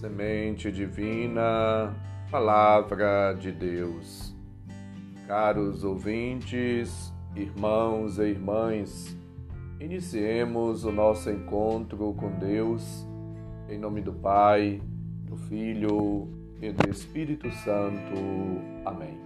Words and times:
Semente 0.00 0.70
divina, 0.70 1.96
Palavra 2.30 3.32
de 3.32 3.50
Deus. 3.50 4.36
Caros 5.26 5.84
ouvintes, 5.84 7.14
irmãos 7.34 8.18
e 8.18 8.24
irmãs, 8.24 9.16
iniciemos 9.80 10.84
o 10.84 10.92
nosso 10.92 11.30
encontro 11.30 12.12
com 12.12 12.30
Deus 12.32 13.06
em 13.70 13.78
nome 13.78 14.02
do 14.02 14.12
Pai, 14.12 14.82
do 15.22 15.34
Filho 15.34 16.28
e 16.60 16.70
do 16.70 16.90
Espírito 16.90 17.50
Santo. 17.50 18.12
Amém. 18.84 19.18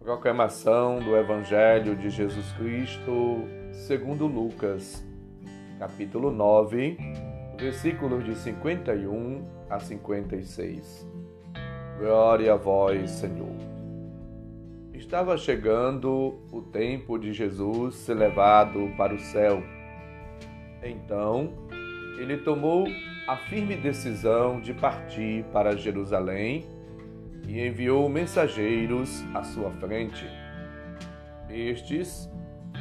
Proclamação 0.00 0.98
do 0.98 1.14
Evangelho 1.14 1.94
de 1.94 2.08
Jesus 2.08 2.50
Cristo, 2.52 3.44
segundo 3.86 4.26
Lucas, 4.26 5.06
capítulo 5.78 6.30
9, 6.30 6.96
versículos 7.62 8.24
de 8.24 8.34
51 8.34 9.46
a 9.70 9.78
56. 9.78 11.08
Glória 11.96 12.54
a 12.54 12.56
vós, 12.56 13.08
Senhor. 13.08 13.54
Estava 14.92 15.36
chegando 15.36 16.40
o 16.50 16.60
tempo 16.60 17.16
de 17.16 17.32
Jesus 17.32 17.94
ser 17.94 18.14
levado 18.14 18.90
para 18.96 19.14
o 19.14 19.18
céu. 19.18 19.62
Então, 20.82 21.52
ele 22.18 22.38
tomou 22.38 22.84
a 23.28 23.36
firme 23.36 23.76
decisão 23.76 24.60
de 24.60 24.74
partir 24.74 25.44
para 25.52 25.76
Jerusalém 25.76 26.66
e 27.46 27.64
enviou 27.64 28.08
mensageiros 28.08 29.24
à 29.32 29.44
sua 29.44 29.70
frente. 29.70 30.26
Estes 31.48 32.28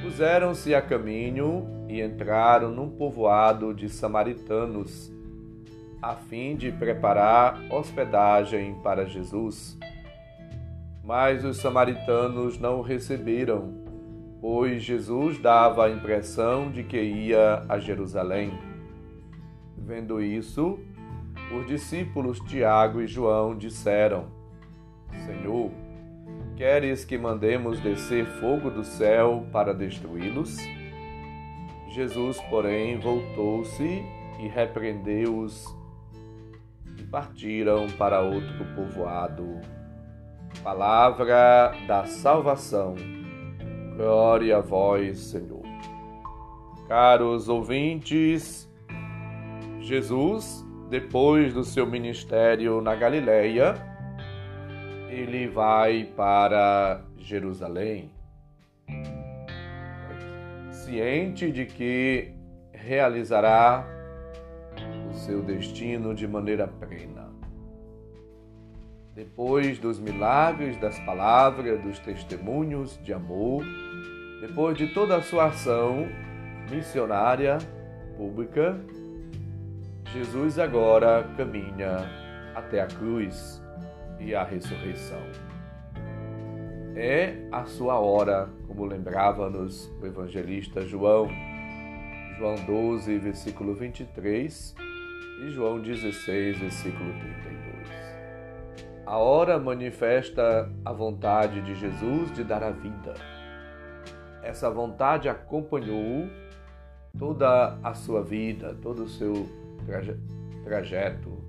puseram-se 0.02 0.74
a 0.74 0.82
caminho 0.82 1.81
e 1.92 2.02
entraram 2.02 2.72
num 2.72 2.90
povoado 2.90 3.74
de 3.74 3.90
samaritanos, 3.90 5.12
a 6.02 6.16
fim 6.16 6.56
de 6.56 6.72
preparar 6.72 7.62
hospedagem 7.70 8.76
para 8.76 9.06
Jesus. 9.06 9.78
Mas 11.04 11.44
os 11.44 11.58
samaritanos 11.58 12.58
não 12.58 12.80
o 12.80 12.82
receberam, 12.82 13.74
pois 14.40 14.82
Jesus 14.82 15.38
dava 15.38 15.86
a 15.86 15.92
impressão 15.92 16.72
de 16.72 16.82
que 16.82 17.02
ia 17.02 17.66
a 17.68 17.78
Jerusalém. 17.78 18.58
Vendo 19.78 20.22
isso, 20.22 20.80
os 21.54 21.68
discípulos 21.68 22.40
Tiago 22.40 23.02
e 23.02 23.08
João 23.08 23.58
disseram: 23.58 24.28
Senhor, 25.26 25.70
Queres 26.56 27.04
que 27.04 27.18
mandemos 27.18 27.80
descer 27.80 28.24
fogo 28.40 28.70
do 28.70 28.84
céu 28.84 29.48
para 29.52 29.74
destruí-los? 29.74 30.58
Jesus, 31.92 32.40
porém, 32.50 32.98
voltou-se 32.98 34.04
e 34.40 34.48
repreendeu-os 34.48 35.66
e 36.98 37.04
partiram 37.04 37.88
para 37.98 38.22
outro 38.22 38.66
povoado. 38.76 39.60
Palavra 40.64 41.74
da 41.86 42.06
salvação. 42.06 42.96
Glória 43.98 44.58
a 44.58 44.62
vós, 44.62 45.20
Senhor. 45.20 45.62
Caros 46.88 47.50
ouvintes, 47.50 48.70
Jesus, 49.82 50.66
depois 50.90 51.54
do 51.54 51.64
seu 51.64 51.86
ministério 51.86 52.82
na 52.82 52.96
Galileia, 52.96 53.76
ele 55.10 55.48
vai 55.48 56.06
para 56.16 57.02
Jerusalém, 57.18 58.12
ciente 60.92 61.50
de 61.50 61.66
que 61.66 62.34
realizará 62.74 63.88
o 65.10 65.14
seu 65.14 65.42
destino 65.42 66.14
de 66.14 66.28
maneira 66.28 66.68
plena. 66.68 67.32
Depois 69.16 69.80
dos 69.80 69.98
milagres, 70.00 70.76
das 70.82 71.00
palavras, 71.00 71.82
dos 71.82 71.98
testemunhos 72.00 73.00
de 73.02 73.14
amor, 73.14 73.64
depois 74.42 74.78
de 74.78 74.88
toda 74.88 75.16
a 75.16 75.22
sua 75.22 75.46
ação 75.46 76.10
missionária 76.70 77.58
pública, 78.18 78.78
Jesus 80.12 80.60
agora 80.60 81.26
caminha 81.38 82.00
até 82.54 82.82
a 82.82 82.88
cruz 82.88 83.64
e 84.20 84.36
a 84.36 84.44
ressurreição. 84.44 85.22
É 86.96 87.48
a 87.52 87.66
sua 87.66 88.00
hora, 88.00 88.50
como 88.68 88.86
lembrava-nos 88.86 89.92
o 90.02 90.06
evangelista 90.06 90.82
João, 90.82 91.28
João 92.38 92.56
12, 92.66 93.18
versículo 93.18 93.74
23 93.74 94.76
e 95.46 95.50
João 95.52 95.82
16, 95.82 96.60
versículo 96.60 97.12
32. 97.14 97.88
A 99.06 99.18
hora 99.18 99.60
manifesta 99.60 100.72
a 100.84 100.92
vontade 100.92 101.62
de 101.62 101.76
Jesus 101.76 102.32
de 102.34 102.44
dar 102.44 102.64
a 102.64 102.72
vida. 102.72 103.14
Essa 104.44 104.70
vontade 104.70 105.30
acompanhou 105.30 106.28
toda 107.18 107.78
a 107.84 107.94
sua 107.94 108.24
vida, 108.24 108.76
todo 108.82 109.04
o 109.04 109.10
seu 109.10 109.48
trajeto, 110.64 111.42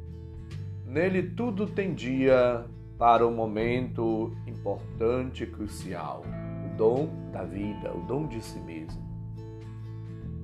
Nele 0.93 1.23
tudo 1.23 1.67
tendia 1.67 2.67
para 2.99 3.27
um 3.27 3.35
momento 3.35 4.37
importante 4.63 5.43
e 5.43 5.47
crucial, 5.47 6.23
o 6.65 6.77
dom 6.77 7.09
da 7.33 7.43
vida, 7.43 7.93
o 7.93 8.01
dom 8.07 8.29
de 8.29 8.41
si 8.41 8.61
mesmo. 8.61 9.03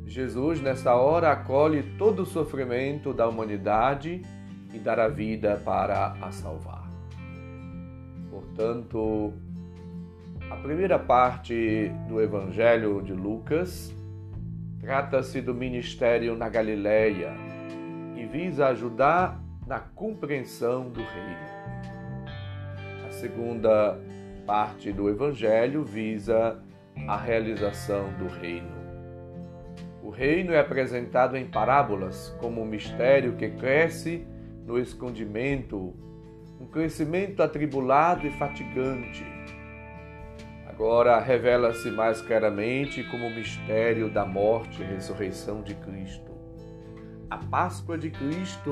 Jesus, 0.04 0.60
nessa 0.60 0.94
hora, 0.94 1.30
acolhe 1.30 1.82
todo 1.96 2.22
o 2.22 2.26
sofrimento 2.26 3.12
da 3.14 3.28
humanidade 3.28 4.22
e 4.74 4.78
dará 4.78 5.06
vida 5.06 5.60
para 5.64 6.16
a 6.20 6.32
salvar. 6.32 6.90
Portanto, 8.30 9.32
a 10.50 10.56
primeira 10.56 10.98
parte 10.98 11.92
do 12.08 12.20
Evangelho 12.20 13.00
de 13.02 13.12
Lucas 13.12 13.94
trata-se 14.80 15.40
do 15.40 15.54
ministério 15.54 16.36
na 16.36 16.48
Galileia 16.48 17.34
e 18.16 18.26
visa 18.26 18.68
ajudar 18.68 19.40
na 19.66 19.78
compreensão 19.78 20.88
do 20.88 21.00
reino. 21.00 21.58
A 23.08 23.10
segunda 23.10 23.98
parte 24.46 24.92
do 24.92 25.08
Evangelho 25.08 25.82
visa 25.82 26.62
a 27.06 27.16
realização 27.16 28.12
do 28.18 28.26
reino. 28.26 28.76
O 30.02 30.10
reino 30.10 30.52
é 30.52 30.60
apresentado 30.60 31.34
em 31.34 31.46
parábolas 31.46 32.36
como 32.38 32.60
um 32.60 32.66
mistério 32.66 33.34
que 33.34 33.48
cresce 33.48 34.26
no 34.66 34.78
escondimento, 34.78 35.96
um 36.60 36.66
crescimento 36.66 37.42
atribulado 37.42 38.26
e 38.26 38.30
fatigante. 38.32 39.24
Agora 40.68 41.18
revela-se 41.18 41.90
mais 41.90 42.20
claramente 42.20 43.02
como 43.04 43.26
o 43.26 43.34
mistério 43.34 44.10
da 44.10 44.26
morte 44.26 44.82
e 44.82 44.84
ressurreição 44.84 45.62
de 45.62 45.74
Cristo. 45.76 46.30
A 47.30 47.38
Páscoa 47.38 47.96
de 47.96 48.10
Cristo 48.10 48.70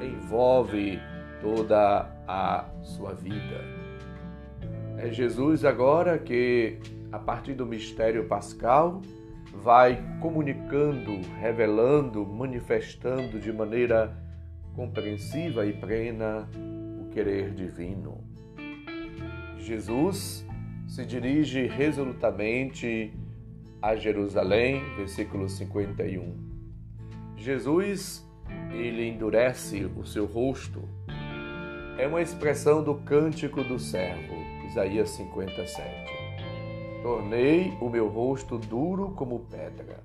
envolve 0.00 1.00
toda 1.46 2.10
a 2.26 2.64
sua 2.82 3.14
vida. 3.14 3.64
É 4.98 5.12
Jesus 5.12 5.64
agora 5.64 6.18
que, 6.18 6.78
a 7.12 7.20
partir 7.20 7.54
do 7.54 7.64
mistério 7.64 8.26
pascal, 8.26 9.00
vai 9.54 10.02
comunicando, 10.20 11.20
revelando, 11.40 12.26
manifestando 12.26 13.38
de 13.38 13.52
maneira 13.52 14.16
compreensiva 14.74 15.64
e 15.64 15.72
plena 15.72 16.48
o 17.00 17.10
querer 17.10 17.54
divino. 17.54 18.24
Jesus 19.58 20.44
se 20.88 21.06
dirige 21.06 21.68
resolutamente 21.68 23.14
a 23.80 23.94
Jerusalém, 23.94 24.82
versículo 24.96 25.48
51. 25.48 26.34
Jesus 27.36 28.26
ele 28.72 29.06
endurece 29.06 29.84
o 29.96 30.04
seu 30.04 30.26
rosto. 30.26 30.95
É 31.98 32.06
uma 32.06 32.20
expressão 32.20 32.82
do 32.82 32.94
cântico 32.94 33.64
do 33.64 33.78
servo, 33.78 34.34
Isaías 34.66 35.08
57. 35.10 35.88
Tornei 37.02 37.72
o 37.80 37.88
meu 37.88 38.06
rosto 38.06 38.58
duro 38.58 39.14
como 39.16 39.46
pedra. 39.50 40.00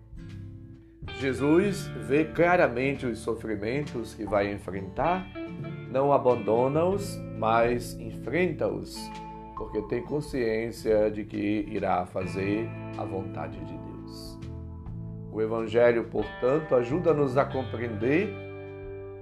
Jesus 1.19 1.88
vê 2.07 2.23
claramente 2.23 3.05
os 3.05 3.19
sofrimentos 3.19 4.13
que 4.13 4.23
vai 4.23 4.53
enfrentar, 4.53 5.27
não 5.91 6.13
abandona-os, 6.13 7.17
mas 7.38 7.93
enfrenta-os, 7.99 8.97
porque 9.57 9.81
tem 9.81 10.01
consciência 10.01 11.11
de 11.11 11.25
que 11.25 11.67
irá 11.69 12.05
fazer 12.05 12.69
a 12.97 13.03
vontade 13.03 13.59
de 13.65 13.77
Deus. 13.77 14.39
O 15.29 15.41
Evangelho, 15.41 16.05
portanto, 16.05 16.73
ajuda-nos 16.73 17.38
a 17.38 17.43
compreender 17.43 18.33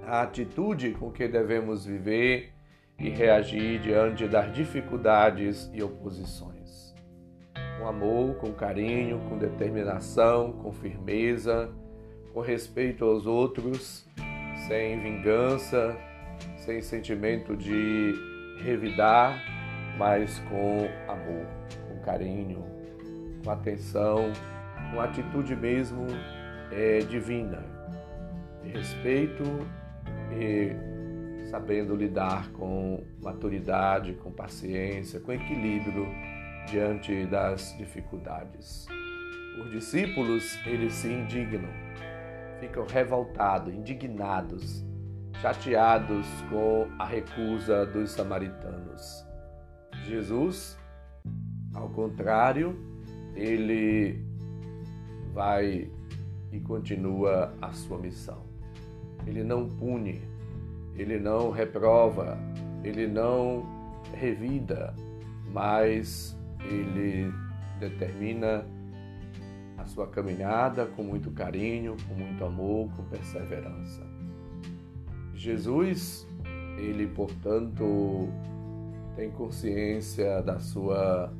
a 0.06 0.22
atitude 0.22 0.92
com 0.92 1.10
que 1.10 1.26
devemos 1.26 1.84
viver 1.84 2.59
e 3.00 3.08
reagir 3.08 3.80
diante 3.80 4.28
das 4.28 4.52
dificuldades 4.52 5.70
e 5.72 5.82
oposições. 5.82 6.94
Com 7.78 7.88
amor, 7.88 8.34
com 8.36 8.52
carinho, 8.52 9.18
com 9.20 9.38
determinação, 9.38 10.52
com 10.52 10.70
firmeza, 10.70 11.72
com 12.34 12.40
respeito 12.40 13.04
aos 13.04 13.26
outros, 13.26 14.06
sem 14.68 15.00
vingança, 15.00 15.96
sem 16.58 16.82
sentimento 16.82 17.56
de 17.56 18.12
revidar, 18.62 19.42
mas 19.98 20.38
com 20.40 20.86
amor, 21.10 21.46
com 21.88 21.98
carinho, 22.04 22.62
com 23.42 23.50
atenção, 23.50 24.30
com 24.92 25.00
atitude 25.00 25.56
mesmo 25.56 26.06
é, 26.70 26.98
divina, 26.98 27.64
de 28.62 28.68
respeito 28.68 29.42
e 30.32 30.89
sabendo 31.48 31.94
lidar 31.94 32.50
com 32.52 33.02
maturidade, 33.20 34.14
com 34.14 34.30
paciência, 34.30 35.20
com 35.20 35.32
equilíbrio 35.32 36.06
diante 36.68 37.26
das 37.26 37.76
dificuldades. 37.78 38.86
Os 39.60 39.70
discípulos, 39.70 40.58
eles 40.66 40.94
se 40.94 41.08
indignam, 41.08 41.70
ficam 42.60 42.86
revoltados, 42.86 43.74
indignados, 43.74 44.84
chateados 45.40 46.26
com 46.48 46.88
a 46.98 47.04
recusa 47.04 47.84
dos 47.86 48.12
samaritanos. 48.12 49.24
Jesus, 50.06 50.78
ao 51.74 51.88
contrário, 51.88 52.78
ele 53.34 54.24
vai 55.32 55.90
e 56.52 56.60
continua 56.60 57.54
a 57.60 57.72
sua 57.72 57.98
missão. 57.98 58.44
Ele 59.26 59.44
não 59.44 59.68
pune, 59.68 60.22
ele 61.00 61.18
não 61.18 61.50
reprova, 61.50 62.38
ele 62.84 63.06
não 63.06 63.64
revida, 64.12 64.94
mas 65.50 66.38
ele 66.62 67.32
determina 67.78 68.66
a 69.78 69.86
sua 69.86 70.06
caminhada 70.06 70.84
com 70.84 71.02
muito 71.02 71.30
carinho, 71.30 71.96
com 72.06 72.14
muito 72.14 72.44
amor, 72.44 72.90
com 72.94 73.02
perseverança. 73.04 74.06
Jesus, 75.34 76.28
ele, 76.76 77.06
portanto, 77.06 78.28
tem 79.16 79.30
consciência 79.30 80.42
da 80.42 80.58
sua 80.58 81.32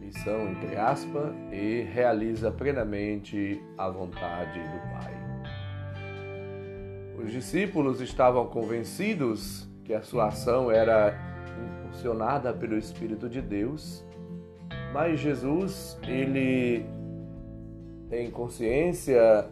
missão, 0.00 0.50
entre 0.52 0.76
aspas, 0.76 1.34
e 1.50 1.82
realiza 1.82 2.52
plenamente 2.52 3.60
a 3.76 3.90
vontade 3.90 4.60
do 4.60 4.78
Pai. 4.92 5.33
Os 7.24 7.32
discípulos 7.32 8.02
estavam 8.02 8.46
convencidos 8.48 9.66
que 9.82 9.94
a 9.94 10.02
sua 10.02 10.26
ação 10.26 10.70
era 10.70 11.18
impulsionada 11.80 12.52
pelo 12.52 12.76
Espírito 12.76 13.30
de 13.30 13.40
Deus, 13.40 14.04
mas 14.92 15.18
Jesus, 15.20 15.98
ele 16.06 16.84
tem 18.10 18.30
consciência 18.30 19.48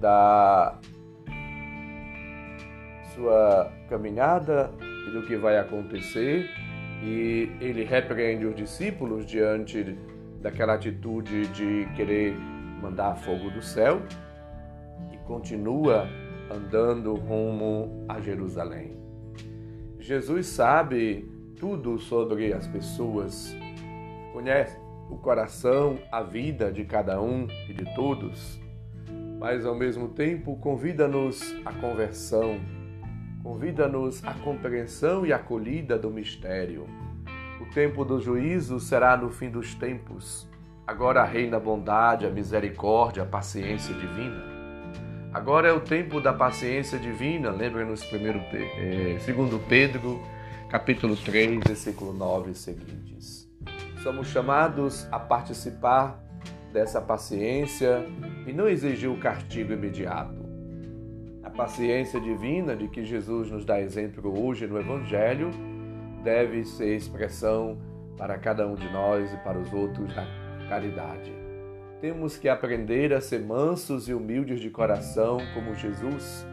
da 0.00 0.78
sua 3.16 3.72
caminhada 3.88 4.72
e 4.80 5.10
do 5.10 5.26
que 5.26 5.36
vai 5.36 5.58
acontecer, 5.58 6.48
e 7.02 7.50
ele 7.60 7.82
repreende 7.82 8.46
os 8.46 8.54
discípulos 8.54 9.26
diante 9.26 9.98
daquela 10.40 10.74
atitude 10.74 11.48
de 11.48 11.84
querer 11.96 12.32
mandar 12.80 13.16
fogo 13.16 13.50
do 13.50 13.60
céu 13.60 14.02
e 15.12 15.16
continua 15.26 16.06
andando 16.50 17.14
rumo 17.14 18.04
a 18.08 18.20
Jerusalém. 18.20 18.96
Jesus 19.98 20.46
sabe 20.46 21.30
tudo 21.58 21.98
sobre 21.98 22.52
as 22.52 22.66
pessoas, 22.66 23.54
conhece 24.32 24.78
o 25.10 25.16
coração, 25.16 25.98
a 26.12 26.22
vida 26.22 26.70
de 26.70 26.84
cada 26.84 27.20
um 27.20 27.46
e 27.68 27.72
de 27.72 27.84
todos, 27.94 28.60
mas 29.38 29.64
ao 29.64 29.74
mesmo 29.74 30.08
tempo 30.08 30.56
convida-nos 30.56 31.54
à 31.64 31.72
conversão, 31.72 32.60
convida-nos 33.42 34.24
à 34.24 34.34
compreensão 34.34 35.26
e 35.26 35.32
acolhida 35.32 35.98
do 35.98 36.10
mistério. 36.10 36.86
O 37.60 37.66
tempo 37.72 38.04
do 38.04 38.20
juízo 38.20 38.78
será 38.78 39.16
no 39.16 39.30
fim 39.30 39.50
dos 39.50 39.74
tempos. 39.74 40.48
Agora 40.86 41.24
reina 41.24 41.56
a 41.56 41.60
bondade, 41.60 42.24
a 42.24 42.30
misericórdia, 42.30 43.24
a 43.24 43.26
paciência 43.26 43.94
divina. 43.94 44.57
Agora 45.38 45.68
é 45.68 45.72
o 45.72 45.80
tempo 45.80 46.20
da 46.20 46.32
paciência 46.32 46.98
divina, 46.98 47.52
lembra-nos 47.52 48.04
primeiro, 48.04 48.40
eh, 48.52 49.18
segundo 49.20 49.60
Pedro 49.68 50.20
capítulo 50.68 51.16
3, 51.16 51.60
versículo 51.64 52.12
9 52.12 52.50
e 52.50 52.54
seguintes. 52.56 53.48
Somos 54.02 54.26
chamados 54.26 55.06
a 55.12 55.18
participar 55.20 56.20
dessa 56.72 57.00
paciência 57.00 58.04
e 58.48 58.52
não 58.52 58.68
exigir 58.68 59.08
o 59.08 59.16
castigo 59.16 59.72
imediato. 59.72 60.44
A 61.44 61.50
paciência 61.50 62.20
divina 62.20 62.74
de 62.74 62.88
que 62.88 63.04
Jesus 63.04 63.48
nos 63.48 63.64
dá 63.64 63.80
exemplo 63.80 64.44
hoje 64.44 64.66
no 64.66 64.76
Evangelho 64.76 65.52
deve 66.24 66.64
ser 66.64 66.96
expressão 66.96 67.78
para 68.16 68.36
cada 68.38 68.66
um 68.66 68.74
de 68.74 68.92
nós 68.92 69.32
e 69.32 69.36
para 69.36 69.56
os 69.56 69.72
outros 69.72 70.12
da 70.12 70.26
caridade. 70.68 71.37
Temos 72.00 72.36
que 72.36 72.48
aprender 72.48 73.12
a 73.12 73.20
ser 73.20 73.40
mansos 73.40 74.08
e 74.08 74.14
humildes 74.14 74.60
de 74.60 74.70
coração 74.70 75.38
como 75.52 75.74
Jesus. 75.74 76.46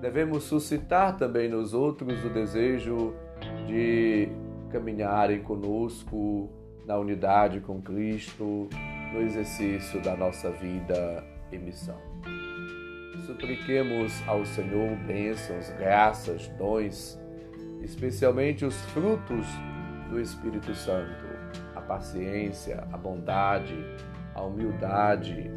Devemos 0.00 0.44
suscitar 0.44 1.16
também 1.18 1.48
nos 1.48 1.74
outros 1.74 2.24
o 2.24 2.30
desejo 2.30 3.14
de 3.66 4.28
caminharem 4.70 5.42
conosco 5.42 6.50
na 6.86 6.98
unidade 6.98 7.60
com 7.60 7.82
Cristo, 7.82 8.68
no 9.12 9.20
exercício 9.20 10.00
da 10.00 10.16
nossa 10.16 10.50
vida 10.50 11.22
e 11.52 11.58
missão. 11.58 12.00
Supliquemos 13.26 14.26
ao 14.26 14.44
Senhor 14.46 14.96
bênçãos, 15.06 15.68
graças, 15.78 16.48
dons, 16.58 17.20
especialmente 17.82 18.64
os 18.64 18.74
frutos 18.86 19.46
do 20.08 20.18
Espírito 20.18 20.74
Santo, 20.74 21.26
a 21.76 21.80
paciência, 21.80 22.84
a 22.90 22.96
bondade, 22.96 23.76
a 24.34 24.42
humildade, 24.42 25.50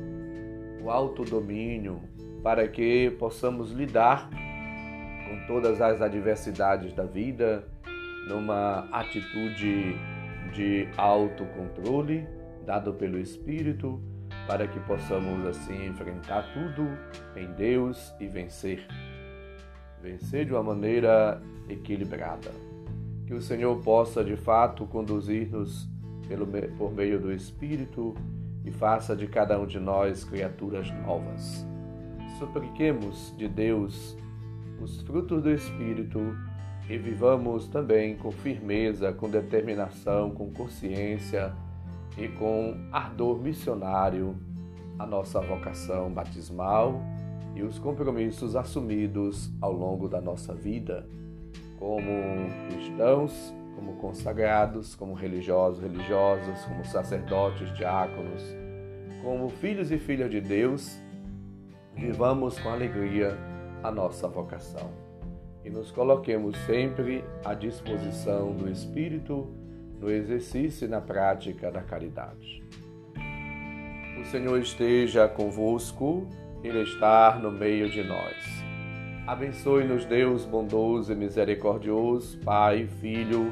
o 0.81 0.89
autodomínio, 0.89 2.01
para 2.43 2.67
que 2.67 3.09
possamos 3.19 3.71
lidar 3.71 4.29
com 4.29 5.47
todas 5.47 5.81
as 5.81 6.01
adversidades 6.01 6.93
da 6.93 7.03
vida 7.03 7.67
numa 8.27 8.87
atitude 8.91 9.95
de 10.53 10.87
autocontrole 10.97 12.27
dado 12.65 12.93
pelo 12.93 13.19
Espírito, 13.19 14.01
para 14.47 14.67
que 14.67 14.79
possamos 14.81 15.45
assim 15.45 15.87
enfrentar 15.87 16.43
tudo 16.53 16.87
em 17.35 17.51
Deus 17.53 18.13
e 18.19 18.27
vencer. 18.27 18.85
Vencer 20.01 20.45
de 20.45 20.51
uma 20.51 20.63
maneira 20.63 21.41
equilibrada. 21.69 22.51
Que 23.25 23.33
o 23.33 23.41
Senhor 23.41 23.81
possa 23.81 24.23
de 24.23 24.35
fato 24.35 24.85
conduzir-nos 24.85 25.87
por 26.77 26.91
meio 26.91 27.19
do 27.19 27.31
Espírito 27.31 28.15
e 28.65 28.71
faça 28.71 29.15
de 29.15 29.27
cada 29.27 29.59
um 29.59 29.65
de 29.65 29.79
nós 29.79 30.23
criaturas 30.23 30.91
novas. 31.05 31.65
Supliquemos 32.39 33.33
de 33.37 33.47
Deus 33.47 34.17
os 34.81 35.01
frutos 35.01 35.41
do 35.41 35.51
Espírito 35.51 36.19
e 36.89 36.97
vivamos 36.97 37.67
também 37.67 38.17
com 38.17 38.31
firmeza, 38.31 39.13
com 39.13 39.29
determinação, 39.29 40.31
com 40.31 40.51
consciência 40.51 41.53
e 42.17 42.27
com 42.27 42.75
ardor 42.91 43.39
missionário 43.39 44.35
a 44.97 45.05
nossa 45.05 45.39
vocação 45.41 46.11
batismal 46.11 47.01
e 47.55 47.63
os 47.63 47.79
compromissos 47.79 48.55
assumidos 48.55 49.51
ao 49.61 49.71
longo 49.71 50.07
da 50.07 50.21
nossa 50.21 50.53
vida, 50.53 51.07
como 51.79 52.11
cristãos, 52.69 53.53
como 53.85 53.97
consagrados, 53.97 54.95
como 54.95 55.13
religiosos, 55.13 55.81
religiosas, 55.81 56.65
como 56.65 56.83
sacerdotes, 56.83 57.71
diáconos, 57.77 58.43
como 59.21 59.49
filhos 59.49 59.91
e 59.91 59.99
filhas 59.99 60.31
de 60.31 60.41
Deus, 60.41 60.99
vivamos 61.93 62.57
com 62.59 62.69
alegria 62.69 63.37
a 63.83 63.91
nossa 63.91 64.27
vocação 64.27 64.89
e 65.63 65.69
nos 65.69 65.91
coloquemos 65.91 66.57
sempre 66.65 67.23
à 67.43 67.53
disposição 67.53 68.53
do 68.53 68.69
Espírito 68.69 69.47
no 69.99 70.09
exercício 70.09 70.85
e 70.85 70.89
na 70.89 71.01
prática 71.01 71.71
da 71.71 71.81
caridade. 71.81 72.63
O 74.19 74.25
Senhor 74.25 74.59
esteja 74.59 75.27
convosco, 75.27 76.27
Ele 76.63 76.81
está 76.81 77.37
no 77.37 77.51
meio 77.51 77.89
de 77.89 78.03
nós. 78.03 78.35
Abençoe-nos, 79.27 80.05
Deus 80.05 80.45
bondoso 80.45 81.11
e 81.11 81.15
misericordioso, 81.15 82.39
Pai, 82.39 82.85
Filho 82.85 83.51